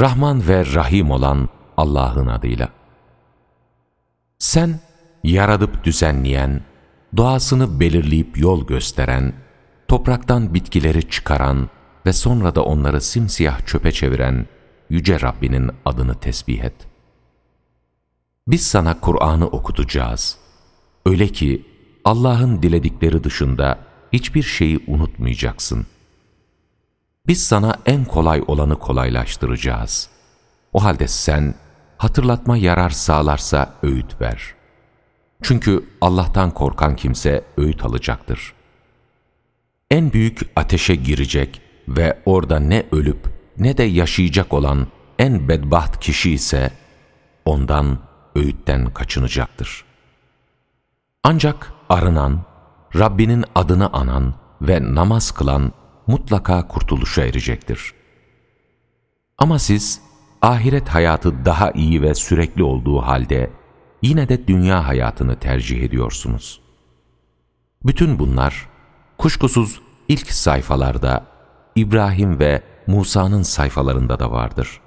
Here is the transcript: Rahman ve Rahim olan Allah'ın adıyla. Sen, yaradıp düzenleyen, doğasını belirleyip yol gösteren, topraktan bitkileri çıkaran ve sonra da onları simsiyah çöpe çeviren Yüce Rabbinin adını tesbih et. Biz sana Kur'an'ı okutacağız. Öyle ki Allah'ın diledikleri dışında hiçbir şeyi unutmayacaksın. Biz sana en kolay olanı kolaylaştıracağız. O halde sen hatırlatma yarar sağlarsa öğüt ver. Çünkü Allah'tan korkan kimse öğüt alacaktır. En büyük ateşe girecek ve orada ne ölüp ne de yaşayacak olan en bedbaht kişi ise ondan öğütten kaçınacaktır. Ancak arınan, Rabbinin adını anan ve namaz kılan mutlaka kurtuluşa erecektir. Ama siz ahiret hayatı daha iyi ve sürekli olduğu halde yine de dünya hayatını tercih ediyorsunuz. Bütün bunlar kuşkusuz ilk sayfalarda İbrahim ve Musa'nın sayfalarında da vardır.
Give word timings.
Rahman 0.00 0.48
ve 0.48 0.74
Rahim 0.74 1.10
olan 1.10 1.48
Allah'ın 1.76 2.26
adıyla. 2.26 2.68
Sen, 4.38 4.80
yaradıp 5.24 5.84
düzenleyen, 5.84 6.60
doğasını 7.16 7.80
belirleyip 7.80 8.38
yol 8.38 8.66
gösteren, 8.66 9.32
topraktan 9.88 10.54
bitkileri 10.54 11.08
çıkaran 11.08 11.68
ve 12.06 12.12
sonra 12.12 12.54
da 12.54 12.64
onları 12.64 13.00
simsiyah 13.00 13.66
çöpe 13.66 13.92
çeviren 13.92 14.46
Yüce 14.90 15.20
Rabbinin 15.20 15.70
adını 15.84 16.14
tesbih 16.14 16.64
et. 16.64 16.74
Biz 18.48 18.66
sana 18.66 19.00
Kur'an'ı 19.00 19.46
okutacağız. 19.46 20.38
Öyle 21.06 21.28
ki 21.28 21.66
Allah'ın 22.04 22.62
diledikleri 22.62 23.24
dışında 23.24 23.78
hiçbir 24.12 24.42
şeyi 24.42 24.84
unutmayacaksın. 24.86 25.86
Biz 27.26 27.46
sana 27.46 27.76
en 27.86 28.04
kolay 28.04 28.42
olanı 28.46 28.78
kolaylaştıracağız. 28.78 30.10
O 30.72 30.84
halde 30.84 31.08
sen 31.08 31.54
hatırlatma 31.98 32.56
yarar 32.56 32.90
sağlarsa 32.90 33.74
öğüt 33.82 34.20
ver. 34.20 34.54
Çünkü 35.42 35.84
Allah'tan 36.00 36.50
korkan 36.50 36.96
kimse 36.96 37.44
öğüt 37.56 37.84
alacaktır. 37.84 38.52
En 39.90 40.12
büyük 40.12 40.40
ateşe 40.56 40.94
girecek 40.94 41.62
ve 41.88 42.22
orada 42.26 42.58
ne 42.60 42.86
ölüp 42.92 43.28
ne 43.58 43.76
de 43.76 43.82
yaşayacak 43.82 44.52
olan 44.52 44.86
en 45.18 45.48
bedbaht 45.48 46.00
kişi 46.00 46.30
ise 46.30 46.70
ondan 47.44 47.98
öğütten 48.34 48.94
kaçınacaktır. 48.94 49.84
Ancak 51.24 51.72
arınan, 51.88 52.40
Rabbinin 52.96 53.44
adını 53.54 53.92
anan 53.92 54.34
ve 54.62 54.94
namaz 54.94 55.30
kılan 55.30 55.72
mutlaka 56.06 56.68
kurtuluşa 56.68 57.22
erecektir. 57.22 57.94
Ama 59.38 59.58
siz 59.58 60.00
ahiret 60.42 60.88
hayatı 60.88 61.44
daha 61.44 61.70
iyi 61.70 62.02
ve 62.02 62.14
sürekli 62.14 62.62
olduğu 62.62 62.98
halde 62.98 63.50
yine 64.02 64.28
de 64.28 64.48
dünya 64.48 64.88
hayatını 64.88 65.36
tercih 65.36 65.82
ediyorsunuz. 65.82 66.60
Bütün 67.86 68.18
bunlar 68.18 68.68
kuşkusuz 69.18 69.80
ilk 70.08 70.32
sayfalarda 70.32 71.26
İbrahim 71.74 72.38
ve 72.38 72.62
Musa'nın 72.86 73.42
sayfalarında 73.42 74.18
da 74.18 74.30
vardır. 74.30 74.80